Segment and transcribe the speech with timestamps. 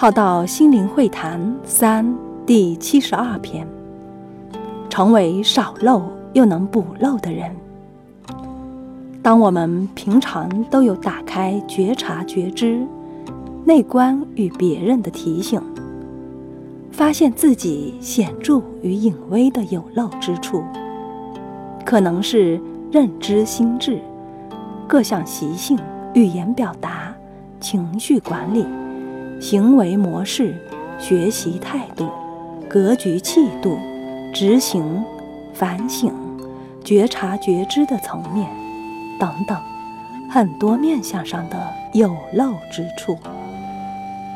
[0.00, 2.16] 好到心灵会谈三
[2.46, 3.68] 第七十二篇，
[4.88, 6.02] 成为少漏
[6.32, 7.54] 又能补漏的人。
[9.20, 12.80] 当我们平常都有打开觉察觉知、
[13.66, 15.60] 内观与别人的提醒，
[16.90, 20.64] 发现自己显著与隐微的有漏之处，
[21.84, 22.58] 可能是
[22.90, 24.00] 认知心智、
[24.88, 25.78] 各项习性、
[26.14, 27.14] 语言表达、
[27.60, 28.64] 情绪管理。
[29.40, 30.54] 行为模式、
[30.98, 32.10] 学习态度、
[32.68, 33.78] 格局气度、
[34.34, 35.02] 执行、
[35.54, 36.12] 反省、
[36.84, 38.46] 觉察觉知的层面
[39.18, 39.56] 等等，
[40.30, 41.56] 很多面相上的
[41.94, 43.16] 有漏之处，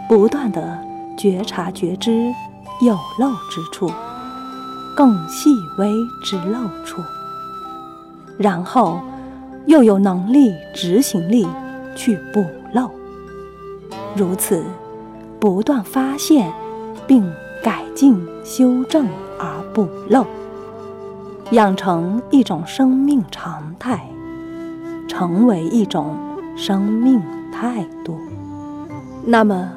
[0.09, 0.83] 不断的
[1.19, 2.33] 觉察觉知
[2.81, 3.91] 有漏之处，
[4.97, 5.93] 更细微
[6.25, 7.03] 之漏处，
[8.39, 9.03] 然后
[9.67, 11.47] 又有能力、执行力
[11.95, 12.91] 去补漏，
[14.17, 14.65] 如此。
[15.45, 16.51] 不断发现，
[17.07, 17.31] 并
[17.63, 19.07] 改进、修正
[19.39, 20.25] 而不漏，
[21.51, 24.09] 养成一种生命常态，
[25.07, 26.17] 成为一种
[26.57, 27.21] 生命
[27.53, 28.19] 态度。
[29.23, 29.71] 那么，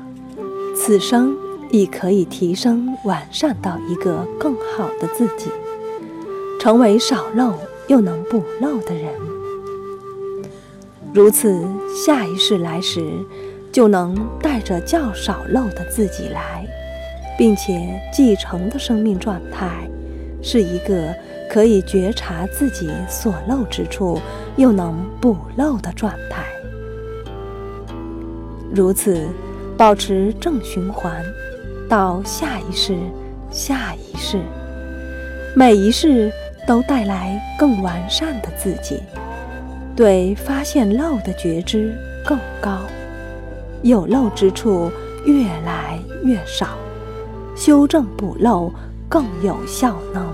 [0.74, 1.36] 此生
[1.70, 5.52] 亦可以提升、完善到一个更好的自己，
[6.62, 7.52] 成为少漏
[7.88, 9.14] 又能不漏的人。
[11.14, 11.62] 如此，
[11.94, 13.12] 下一世来时。
[13.78, 16.66] 就能带着较少漏的自己来，
[17.38, 19.88] 并且继承的生命状态，
[20.42, 21.14] 是一个
[21.48, 24.20] 可以觉察自己所漏之处，
[24.56, 26.44] 又能补漏的状态。
[28.74, 29.28] 如此，
[29.78, 31.24] 保持正循环，
[31.88, 32.98] 到下一世、
[33.52, 34.40] 下一世，
[35.56, 36.32] 每一世
[36.66, 39.04] 都带来更完善的自己，
[39.96, 41.96] 对发现漏的觉知
[42.26, 42.80] 更高。
[43.84, 44.92] 有漏之处
[45.26, 46.78] 越来越少，
[47.56, 48.72] 修正补漏
[49.08, 50.26] 更有效能。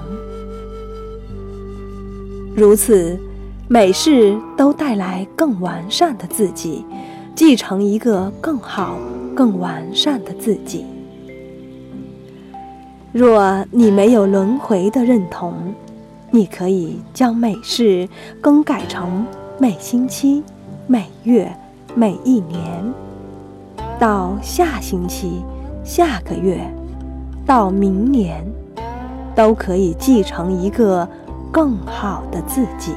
[2.56, 3.20] 如此，
[3.68, 6.86] 每世都带来更完善的自己，
[7.36, 8.98] 继承一个更好、
[9.36, 10.86] 更完善的自己。
[13.12, 15.74] 若你没有轮回的认同，
[16.32, 18.08] 你可以将每世
[18.42, 19.26] 更改成
[19.60, 20.44] 每星期、
[20.88, 21.52] 每月、
[21.96, 22.94] 每一年。
[24.04, 25.46] 到下星期、
[25.82, 26.60] 下个月，
[27.46, 28.46] 到明年，
[29.34, 31.08] 都可以继承一个
[31.50, 32.92] 更好的自己，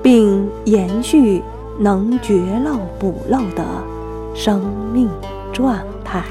[0.00, 1.42] 并延续
[1.76, 3.64] 能绝漏补漏的
[4.32, 4.60] 生
[4.92, 5.08] 命
[5.52, 6.22] 状态。